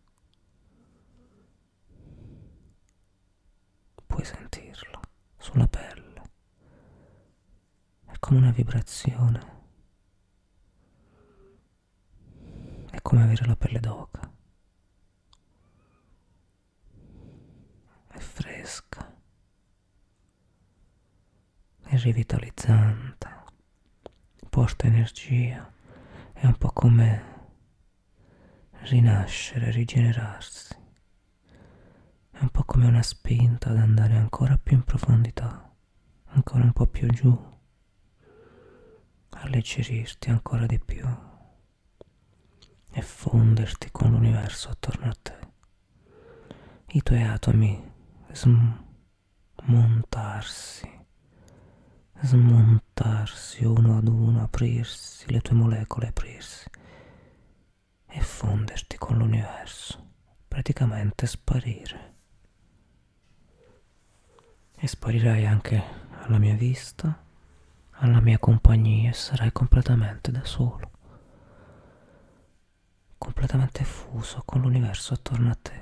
Puoi 4.07 4.25
sentirla 4.25 5.01
sulla 5.39 5.67
pelle, 5.67 6.23
è 8.07 8.19
come 8.19 8.39
una 8.39 8.51
vibrazione, 8.51 9.61
è 12.91 13.01
come 13.01 13.23
avere 13.23 13.47
la 13.47 13.57
pelle 13.57 13.81
d'oca. 13.81 14.31
fresca. 18.23 19.15
E 21.85 21.97
rivitalizzante, 21.99 23.29
porta 24.49 24.87
energia, 24.87 25.72
è 26.43 26.47
un 26.47 26.57
po' 26.59 26.73
come 26.73 27.23
rinascere, 28.87 29.71
rigenerarsi, 29.71 30.75
è 32.33 32.39
un 32.41 32.49
po' 32.49 32.65
come 32.65 32.87
una 32.87 33.03
spinta 33.03 33.71
ad 33.71 33.77
andare 33.77 34.17
ancora 34.17 34.59
più 34.59 34.75
in 34.75 34.83
profondità, 34.83 35.73
ancora 36.31 36.65
un 36.65 36.73
po' 36.73 36.89
più 36.89 37.09
giù, 37.11 37.33
alleggerirti 39.29 40.31
ancora 40.31 40.67
di 40.67 40.81
più 40.81 41.07
e 42.91 43.03
fonderti 43.03 43.93
con 43.93 44.11
l'universo 44.11 44.69
attorno 44.69 45.11
a 45.11 45.17
te. 45.23 45.39
I 46.89 47.03
tuoi 47.03 47.23
atomi 47.23 47.89
smontarsi, 49.63 51.02
smontarsi 52.23 53.65
uno 53.65 53.99
ad 53.99 54.09
uno, 54.09 54.43
aprirsi, 54.43 55.31
le 55.31 55.41
tue 55.41 55.55
molecole 55.55 56.09
aprirsi 56.09 56.71
fonderti 58.43 58.97
con 58.99 59.19
l'universo, 59.19 60.15
praticamente 60.49 61.27
sparire. 61.27 62.15
E 64.77 64.87
sparirai 64.87 65.47
anche 65.47 65.83
alla 66.23 66.39
mia 66.39 66.55
vista, 66.55 67.25
alla 67.91 68.21
mia 68.21 68.39
compagnia 68.39 69.11
e 69.11 69.13
sarai 69.13 69.53
completamente 69.53 70.33
da 70.33 70.45
solo, 70.45 70.91
completamente 73.19 73.85
fuso 73.85 74.43
con 74.45 74.61
l'universo 74.61 75.15
attorno 75.15 75.51
a 75.51 75.59
te. 75.61 75.82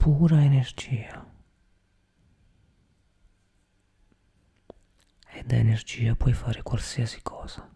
Pura 0.00 0.42
energia. 0.42 1.26
E 5.32 5.42
da 5.44 5.56
energia 5.56 6.14
puoi 6.14 6.32
fare 6.32 6.62
qualsiasi 6.62 7.20
cosa. 7.20 7.68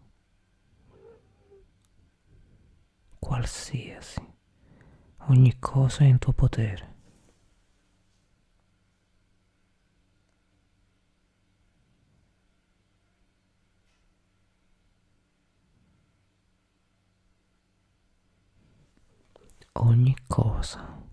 Qualsiasi. 3.18 4.26
Ogni 5.28 5.58
cosa 5.58 6.04
è 6.04 6.06
in 6.06 6.16
tuo 6.18 6.32
potere. 6.32 6.92
Ogni 19.72 20.16
cosa. 20.26 21.03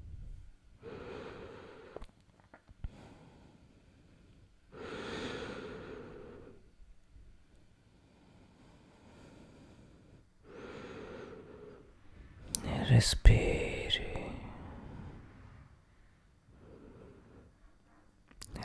Respiri. 12.92 14.04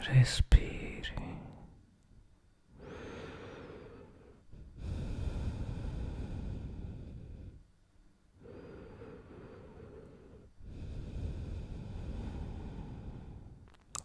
Respiri. 0.01 1.15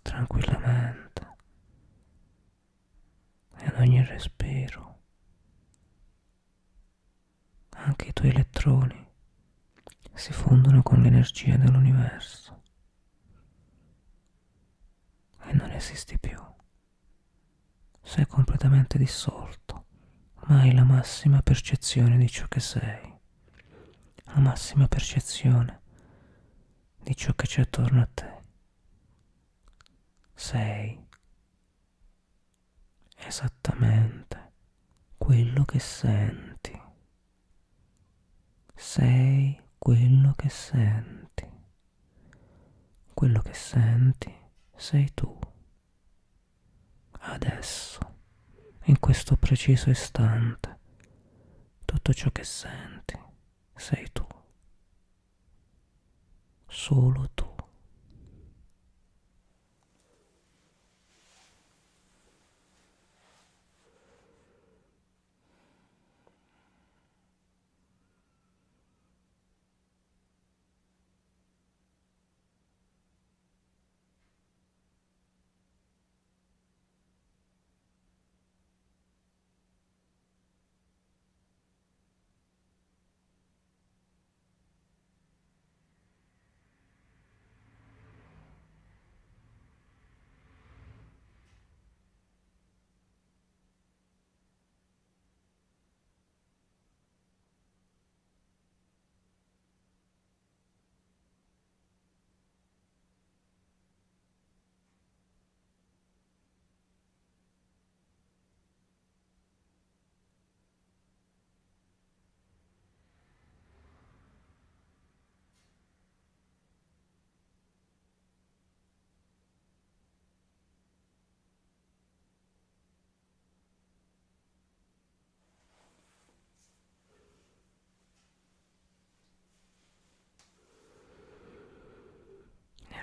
Tranquillamente. 0.03 1.35
Ad 3.55 3.79
ogni 3.79 4.05
respiro. 4.05 4.99
Anche 7.69 8.09
i 8.09 8.13
tuoi 8.13 8.29
elettroni 8.29 9.00
si 10.21 10.33
fondono 10.33 10.83
con 10.83 11.01
l'energia 11.01 11.57
dell'universo 11.57 12.61
e 15.45 15.53
non 15.53 15.71
esisti 15.71 16.19
più. 16.19 16.39
Sei 18.03 18.27
completamente 18.27 18.99
dissolto, 18.99 19.87
ma 20.45 20.59
hai 20.59 20.75
la 20.75 20.83
massima 20.83 21.41
percezione 21.41 22.17
di 22.17 22.29
ciò 22.29 22.47
che 22.47 22.59
sei, 22.59 23.17
la 24.25 24.39
massima 24.39 24.87
percezione 24.87 25.81
di 26.99 27.15
ciò 27.15 27.33
che 27.33 27.47
c'è 27.47 27.61
attorno 27.61 28.01
a 28.01 28.09
te. 28.13 28.43
Sei 30.35 31.03
esattamente 33.15 34.51
quello 35.17 35.65
che 35.65 35.79
senti. 35.79 36.79
Sei 38.75 39.69
quello 39.83 40.33
che 40.35 40.47
senti. 40.47 41.49
Quello 43.15 43.41
che 43.41 43.53
senti 43.55 44.31
sei 44.75 45.11
tu. 45.15 45.39
Adesso, 47.09 47.99
in 48.83 48.99
questo 48.99 49.37
preciso 49.37 49.89
istante, 49.89 50.79
tutto 51.83 52.13
ciò 52.13 52.29
che 52.29 52.43
senti 52.43 53.19
sei 53.73 54.07
tu. 54.11 54.27
Solo 56.67 57.31
tu. 57.33 57.50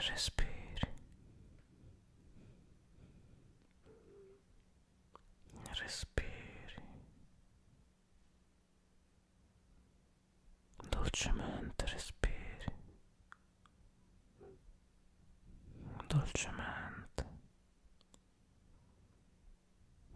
Respiri. 0.09 0.89
Respiri. 5.81 6.83
Dolcemente 10.89 11.87
respiri. 11.87 12.73
Dolcemente. 16.07 17.25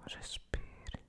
Respiri. 0.04 1.00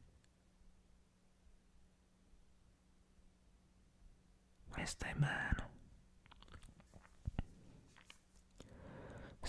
E 4.78 4.86
stai 4.86 5.14
bene. 5.14 5.73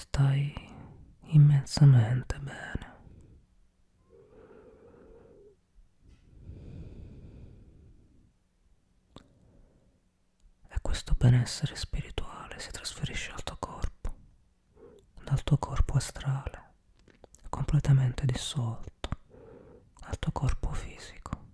Stai 0.06 0.54
immensamente 1.28 2.38
bene. 2.38 2.92
E 10.68 10.78
questo 10.82 11.14
benessere 11.16 11.74
spirituale 11.74 12.58
si 12.60 12.70
trasferisce 12.70 13.32
al 13.32 13.42
tuo 13.42 13.56
corpo, 13.58 14.14
dal 15.24 15.42
tuo 15.42 15.56
corpo 15.56 15.94
astrale, 15.94 16.74
completamente 17.48 18.26
dissolto, 18.26 19.08
al 20.02 20.18
tuo 20.18 20.32
corpo 20.32 20.70
fisico, 20.72 21.46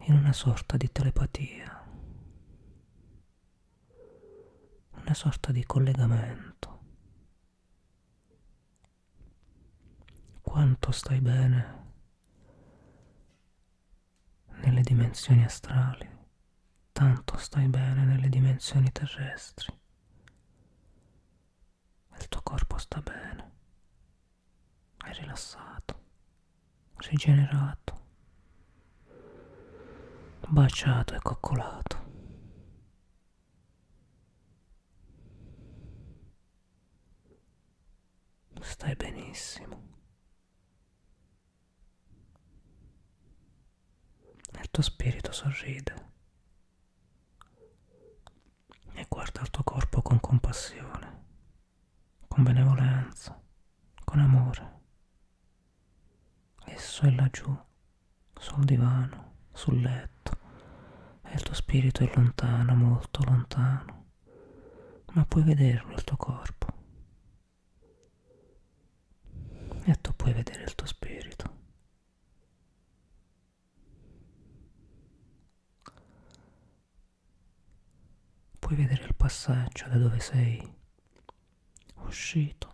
in 0.00 0.12
una 0.14 0.34
sorta 0.34 0.76
di 0.76 0.92
telepatia 0.92 1.78
una 5.10 5.14
sorta 5.14 5.50
di 5.50 5.64
collegamento. 5.64 6.49
Quanto 10.50 10.90
stai 10.90 11.20
bene 11.20 11.92
nelle 14.62 14.80
dimensioni 14.80 15.44
astrali, 15.44 16.10
tanto 16.90 17.36
stai 17.36 17.68
bene 17.68 18.04
nelle 18.04 18.28
dimensioni 18.28 18.90
terrestri. 18.90 19.72
Il 22.18 22.26
tuo 22.28 22.42
corpo 22.42 22.78
sta 22.78 23.00
bene, 23.00 23.52
è 25.06 25.12
rilassato, 25.12 26.02
rigenerato, 26.96 28.00
baciato 30.48 31.14
e 31.14 31.18
coccolato. 31.22 32.08
Stai 38.60 38.96
benissimo. 38.96 39.89
Il 44.58 44.70
tuo 44.70 44.82
spirito 44.82 45.32
sorride 45.32 46.08
e 48.94 49.06
guarda 49.08 49.40
il 49.40 49.50
tuo 49.50 49.62
corpo 49.62 50.02
con 50.02 50.20
compassione, 50.20 51.24
con 52.28 52.42
benevolenza, 52.42 53.40
con 54.04 54.18
amore. 54.20 54.78
Esso 56.66 57.02
è 57.06 57.10
laggiù, 57.10 57.56
sul 58.34 58.64
divano, 58.64 59.34
sul 59.52 59.80
letto, 59.80 60.38
e 61.22 61.34
il 61.34 61.42
tuo 61.42 61.54
spirito 61.54 62.02
è 62.04 62.12
lontano, 62.14 62.74
molto 62.74 63.22
lontano, 63.24 64.06
ma 65.12 65.24
puoi 65.24 65.42
vederlo 65.44 65.92
il 65.94 66.04
tuo 66.04 66.16
corpo. 66.16 66.66
E 69.84 70.00
tu 70.00 70.14
puoi 70.14 70.32
vedere 70.32 70.64
il 70.64 70.74
tuo 70.74 70.86
spirito. 70.86 71.58
Puoi 78.70 78.82
vedere 78.82 79.02
il 79.02 79.16
passaggio 79.16 79.88
da 79.88 79.96
dove 79.96 80.20
sei 80.20 80.62
uscito 82.04 82.72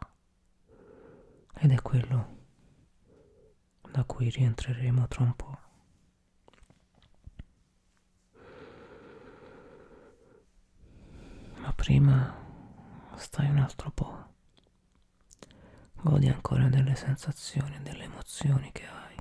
ed 1.54 1.72
è 1.72 1.80
quello 1.80 2.36
da 3.90 4.04
cui 4.04 4.28
rientreremo 4.28 5.08
tra 5.08 5.24
un 5.24 5.34
po'. 5.34 5.58
Ma 11.60 11.72
prima 11.72 12.44
stai 13.14 13.48
un 13.48 13.56
altro 13.56 13.90
po'. 13.90 14.34
Godi 15.94 16.28
ancora 16.28 16.68
delle 16.68 16.94
sensazioni 16.94 17.76
e 17.76 17.80
delle 17.80 18.04
emozioni 18.04 18.70
che 18.70 18.86
hai. 18.86 19.16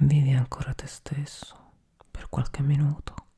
Vivi 0.00 0.32
ancora 0.32 0.74
te 0.74 0.86
stesso 0.86 1.72
per 2.10 2.28
qualche 2.28 2.60
minuto. 2.60 3.28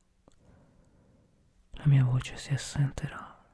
La 1.83 1.89
mia 1.89 2.05
voce 2.05 2.37
si 2.37 2.53
assenterà. 2.53 3.45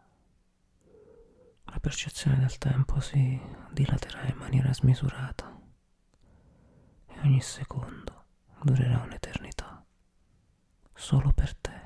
La 1.64 1.80
percezione 1.80 2.38
del 2.38 2.60
tempo 2.60 3.00
si 3.00 3.42
dilaterà 3.72 4.28
in 4.28 4.36
maniera 4.38 4.72
smisurata 4.72 5.60
e 7.08 7.20
ogni 7.24 7.42
secondo 7.42 8.26
durerà 8.62 9.02
un'eternità 9.02 9.84
solo 10.94 11.32
per 11.32 11.56
te. 11.56 11.79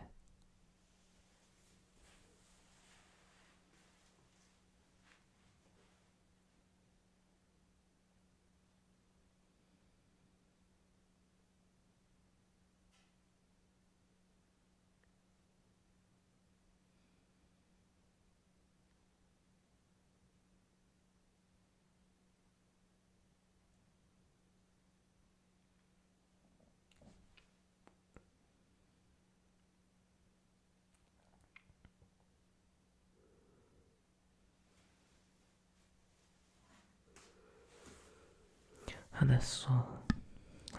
Adesso 39.24 40.04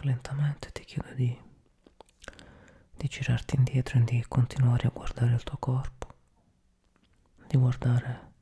lentamente 0.03 0.71
ti 0.71 0.85
chiedo 0.85 1.15
di, 1.15 1.35
di 2.95 3.09
girarti 3.09 3.57
indietro 3.57 3.99
e 3.99 4.05
di 4.05 4.23
continuare 4.29 4.87
a 4.87 4.91
guardare 4.91 5.33
il 5.33 5.43
tuo 5.43 5.57
corpo, 5.57 6.15
di 7.47 7.57
guardare 7.57 8.33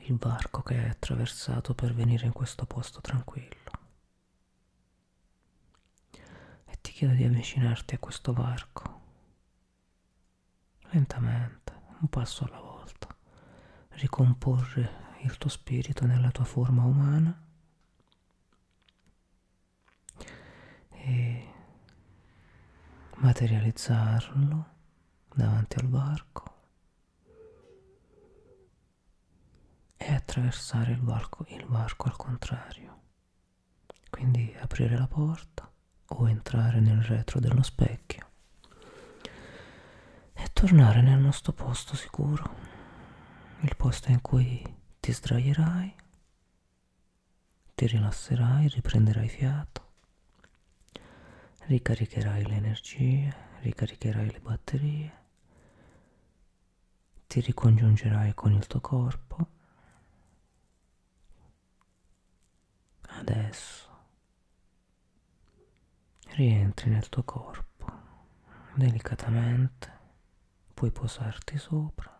il 0.00 0.16
varco 0.16 0.60
che 0.60 0.76
hai 0.76 0.90
attraversato 0.90 1.74
per 1.74 1.94
venire 1.94 2.26
in 2.26 2.32
questo 2.32 2.66
posto 2.66 3.00
tranquillo. 3.00 3.70
E 6.66 6.78
ti 6.82 6.92
chiedo 6.92 7.14
di 7.14 7.24
avvicinarti 7.24 7.94
a 7.94 7.98
questo 7.98 8.34
varco, 8.34 9.00
lentamente, 10.90 11.72
un 12.00 12.08
passo 12.08 12.44
alla 12.44 12.60
volta, 12.60 13.16
ricomporre 13.92 15.16
il 15.22 15.38
tuo 15.38 15.48
spirito 15.48 16.04
nella 16.04 16.30
tua 16.30 16.44
forma 16.44 16.82
umana 16.82 17.46
e 21.08 21.52
materializzarlo 23.38 24.66
davanti 25.32 25.78
al 25.78 25.88
varco 25.88 26.56
e 29.96 30.12
attraversare 30.12 30.90
il 30.90 31.00
varco, 31.00 31.46
il 31.50 31.64
varco 31.66 32.08
al 32.08 32.16
contrario. 32.16 33.02
Quindi 34.10 34.52
aprire 34.58 34.98
la 34.98 35.06
porta 35.06 35.70
o 36.06 36.28
entrare 36.28 36.80
nel 36.80 37.00
retro 37.00 37.38
dello 37.38 37.62
specchio 37.62 38.26
e 40.32 40.50
tornare 40.52 41.00
nel 41.00 41.20
nostro 41.20 41.52
posto 41.52 41.94
sicuro, 41.94 42.56
il 43.60 43.76
posto 43.76 44.10
in 44.10 44.20
cui 44.20 44.66
ti 44.98 45.12
sdraierai, 45.12 45.94
ti 47.72 47.86
rilasserai, 47.86 48.66
riprenderai 48.66 49.28
fiato 49.28 49.87
ricaricherai 51.68 52.46
le 52.46 52.54
energie, 52.54 53.36
ricaricherai 53.60 54.30
le 54.30 54.40
batterie, 54.40 55.12
ti 57.26 57.40
ricongiungerai 57.40 58.32
con 58.32 58.52
il 58.52 58.66
tuo 58.66 58.80
corpo. 58.80 59.48
Adesso 63.02 63.86
rientri 66.36 66.88
nel 66.88 67.10
tuo 67.10 67.22
corpo, 67.24 67.86
delicatamente 68.74 69.92
puoi 70.72 70.90
posarti 70.90 71.58
sopra 71.58 72.18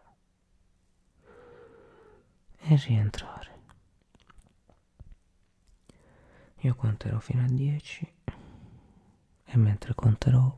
e 2.59 2.77
rientrare. 2.77 3.57
Io 6.63 6.75
conterò 6.75 7.19
fino 7.19 7.45
a 7.45 7.49
10 7.49 8.17
e 9.51 9.57
mentre 9.57 9.95
conterò 9.95 10.55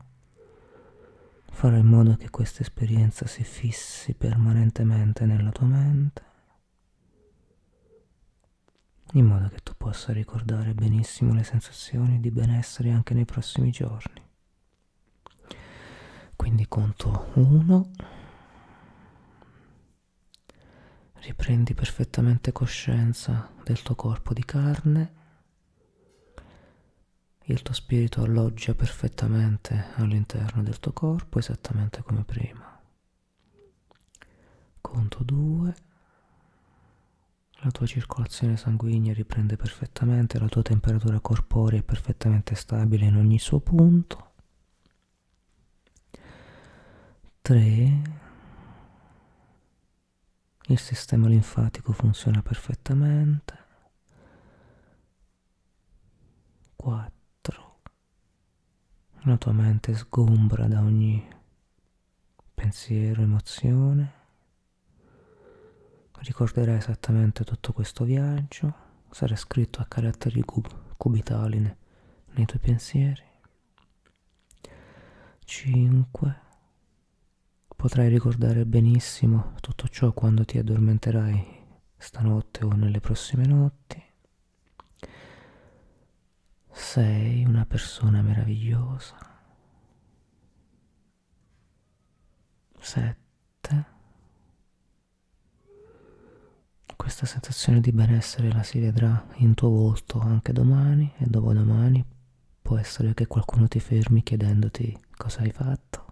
farò 1.51 1.75
in 1.77 1.85
modo 1.85 2.15
che 2.15 2.29
questa 2.29 2.61
esperienza 2.61 3.27
si 3.27 3.43
fissi 3.43 4.13
permanentemente 4.13 5.25
nella 5.25 5.51
tua 5.51 5.67
mente, 5.67 6.23
in 9.13 9.25
modo 9.25 9.47
che 9.49 9.59
tu 9.59 9.73
possa 9.77 10.11
ricordare 10.11 10.73
benissimo 10.73 11.33
le 11.33 11.43
sensazioni 11.43 12.19
di 12.19 12.31
benessere 12.31 12.91
anche 12.91 13.13
nei 13.13 13.25
prossimi 13.25 13.69
giorni. 13.69 14.21
Quindi 16.35 16.67
conto 16.67 17.29
1, 17.33 17.91
riprendi 21.13 21.73
perfettamente 21.75 22.51
coscienza 22.51 23.51
del 23.63 23.81
tuo 23.83 23.95
corpo 23.95 24.33
di 24.33 24.43
carne 24.43 25.19
il 27.51 27.61
tuo 27.61 27.73
spirito 27.73 28.23
alloggia 28.23 28.73
perfettamente 28.73 29.87
all'interno 29.95 30.63
del 30.63 30.79
tuo 30.79 30.93
corpo 30.93 31.39
esattamente 31.39 32.01
come 32.01 32.23
prima. 32.23 32.79
Conto 34.79 35.23
2. 35.23 35.75
La 37.63 37.71
tua 37.71 37.85
circolazione 37.85 38.57
sanguigna 38.57 39.13
riprende 39.13 39.55
perfettamente, 39.55 40.39
la 40.39 40.47
tua 40.47 40.63
temperatura 40.63 41.19
corporea 41.19 41.79
è 41.79 41.83
perfettamente 41.83 42.55
stabile 42.55 43.05
in 43.05 43.17
ogni 43.17 43.37
suo 43.37 43.59
punto. 43.59 44.31
3. 47.41 48.01
Il 50.67 50.79
sistema 50.79 51.27
linfatico 51.27 51.91
funziona 51.91 52.41
perfettamente. 52.41 53.59
4 56.75 57.20
la 59.25 59.37
tua 59.37 59.51
mente 59.51 59.93
sgombra 59.93 60.67
da 60.67 60.79
ogni 60.79 61.23
pensiero, 62.55 63.21
emozione. 63.21 64.19
Ricorderai 66.17 66.77
esattamente 66.77 67.43
tutto 67.43 67.71
questo 67.71 68.03
viaggio, 68.03 68.73
sarà 69.11 69.35
scritto 69.35 69.79
a 69.79 69.85
caratteri 69.85 70.41
cub- 70.43 70.95
cubitali 70.97 71.59
ne- 71.59 71.77
nei 72.33 72.45
tuoi 72.45 72.59
pensieri. 72.59 73.23
5. 75.43 76.39
Potrai 77.75 78.09
ricordare 78.09 78.65
benissimo 78.65 79.53
tutto 79.59 79.87
ciò 79.87 80.13
quando 80.13 80.45
ti 80.45 80.57
addormenterai 80.57 81.59
stanotte 81.97 82.65
o 82.65 82.73
nelle 82.73 82.99
prossime 82.99 83.45
notti. 83.45 84.03
Sei 86.71 87.45
una 87.45 87.65
persona 87.65 88.21
meravigliosa. 88.21 89.15
7. 92.79 93.85
Questa 96.95 97.25
sensazione 97.25 97.79
di 97.81 97.91
benessere 97.91 98.51
la 98.51 98.63
si 98.63 98.79
vedrà 98.79 99.25
in 99.35 99.53
tuo 99.53 99.69
volto 99.69 100.19
anche 100.19 100.53
domani 100.53 101.11
e 101.17 101.25
dopodomani. 101.25 102.03
Può 102.61 102.77
essere 102.77 103.13
che 103.13 103.27
qualcuno 103.27 103.67
ti 103.67 103.79
fermi 103.79 104.23
chiedendoti 104.23 104.97
cosa 105.17 105.41
hai 105.41 105.51
fatto. 105.51 106.05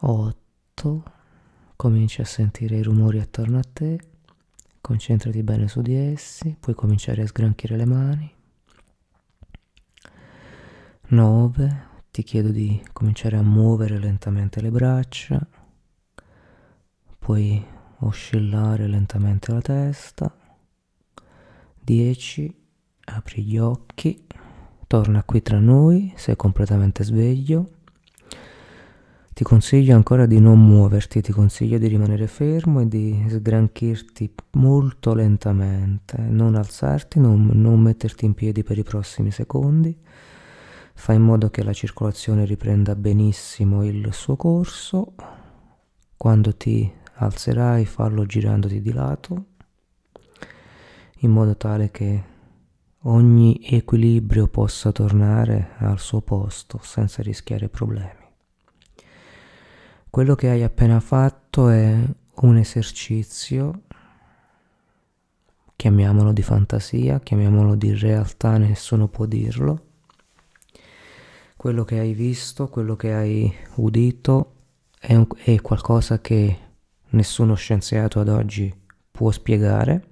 8. 0.00 1.02
Cominci 1.76 2.20
a 2.20 2.24
sentire 2.24 2.76
i 2.76 2.82
rumori 2.82 3.20
attorno 3.20 3.58
a 3.58 3.64
te, 3.70 3.98
concentrati 4.84 5.42
bene 5.42 5.66
su 5.66 5.80
di 5.80 5.94
essi, 5.94 6.54
puoi 6.60 6.74
cominciare 6.74 7.22
a 7.22 7.26
sgranchire 7.26 7.74
le 7.74 7.86
mani. 7.86 8.30
9. 11.08 11.86
Ti 12.10 12.22
chiedo 12.22 12.50
di 12.50 12.82
cominciare 12.92 13.38
a 13.38 13.42
muovere 13.42 13.98
lentamente 13.98 14.60
le 14.60 14.70
braccia, 14.70 15.40
puoi 17.18 17.64
oscillare 18.00 18.86
lentamente 18.86 19.52
la 19.52 19.62
testa. 19.62 20.36
10. 21.80 22.54
Apri 23.06 23.42
gli 23.42 23.56
occhi, 23.56 24.26
torna 24.86 25.22
qui 25.22 25.40
tra 25.40 25.58
noi, 25.58 26.12
sei 26.14 26.36
completamente 26.36 27.04
sveglio. 27.04 27.73
Ti 29.34 29.42
consiglio 29.42 29.96
ancora 29.96 30.26
di 30.26 30.38
non 30.38 30.64
muoverti, 30.64 31.20
ti 31.20 31.32
consiglio 31.32 31.76
di 31.76 31.88
rimanere 31.88 32.28
fermo 32.28 32.78
e 32.78 32.86
di 32.86 33.20
sgranchirti 33.28 34.32
molto 34.52 35.12
lentamente, 35.12 36.18
non 36.18 36.54
alzarti, 36.54 37.18
non, 37.18 37.50
non 37.52 37.80
metterti 37.80 38.26
in 38.26 38.34
piedi 38.34 38.62
per 38.62 38.78
i 38.78 38.84
prossimi 38.84 39.32
secondi. 39.32 39.98
Fai 40.94 41.16
in 41.16 41.22
modo 41.22 41.50
che 41.50 41.64
la 41.64 41.72
circolazione 41.72 42.44
riprenda 42.44 42.94
benissimo 42.94 43.84
il 43.84 44.08
suo 44.12 44.36
corso. 44.36 45.14
Quando 46.16 46.56
ti 46.56 46.88
alzerai, 47.14 47.84
fallo 47.86 48.26
girandoti 48.26 48.80
di 48.80 48.92
lato, 48.92 49.46
in 51.18 51.32
modo 51.32 51.56
tale 51.56 51.90
che 51.90 52.22
ogni 53.00 53.60
equilibrio 53.64 54.46
possa 54.46 54.92
tornare 54.92 55.70
al 55.78 55.98
suo 55.98 56.20
posto 56.20 56.78
senza 56.82 57.20
rischiare 57.20 57.68
problemi. 57.68 58.23
Quello 60.14 60.36
che 60.36 60.48
hai 60.48 60.62
appena 60.62 61.00
fatto 61.00 61.68
è 61.70 61.92
un 62.42 62.56
esercizio, 62.56 63.82
chiamiamolo 65.74 66.32
di 66.32 66.40
fantasia, 66.40 67.18
chiamiamolo 67.18 67.74
di 67.74 67.92
realtà, 67.94 68.56
nessuno 68.56 69.08
può 69.08 69.26
dirlo. 69.26 69.86
Quello 71.56 71.82
che 71.82 71.98
hai 71.98 72.12
visto, 72.12 72.68
quello 72.68 72.94
che 72.94 73.12
hai 73.12 73.52
udito 73.74 74.52
è, 75.00 75.16
un, 75.16 75.26
è 75.36 75.60
qualcosa 75.60 76.20
che 76.20 76.58
nessuno 77.08 77.54
scienziato 77.56 78.20
ad 78.20 78.28
oggi 78.28 78.72
può 79.10 79.32
spiegare. 79.32 80.04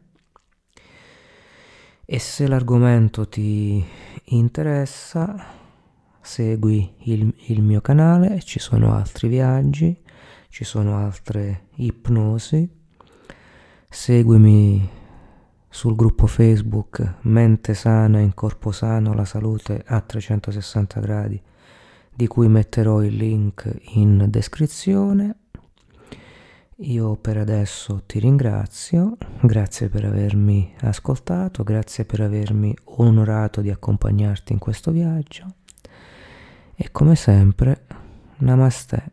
E 2.05 2.19
se 2.19 2.49
l'argomento 2.49 3.29
ti 3.29 3.81
interessa, 4.25 5.62
segui 6.23 6.95
il, 7.01 7.35
il 7.49 7.63
mio 7.63 7.81
canale, 7.81 8.41
ci 8.41 8.59
sono 8.59 8.95
altri 8.95 9.29
viaggi, 9.29 9.95
ci 10.49 10.65
sono 10.65 10.97
altre 10.97 11.67
ipnosi, 11.77 12.69
seguimi 13.89 14.89
sul 15.69 15.97
gruppo 15.97 16.27
Facebook 16.27 17.17
Mente 17.23 17.75
sana 17.75 18.21
in 18.21 18.35
corpo 18.35 18.71
sano, 18.71 19.15
la 19.15 19.25
salute 19.25 19.83
a 19.87 20.01
360 20.01 21.01
gradi, 21.01 21.43
di 22.15 22.27
cui 22.27 22.49
metterò 22.49 23.03
il 23.03 23.17
link 23.17 23.75
in 23.95 24.27
descrizione. 24.29 25.37
Io 26.77 27.17
per 27.17 27.37
adesso 27.37 28.03
ti 28.07 28.19
ringrazio, 28.19 29.17
grazie 29.41 29.89
per 29.89 30.05
avermi 30.05 30.75
ascoltato, 30.81 31.63
grazie 31.63 32.05
per 32.05 32.21
avermi 32.21 32.77
onorato 32.85 33.61
di 33.61 33.71
accompagnarti 33.71 34.53
in 34.53 34.59
questo 34.59 34.91
viaggio 34.91 35.55
e 36.85 36.91
come 36.91 37.15
sempre, 37.15 37.85
namaste. 38.39 39.13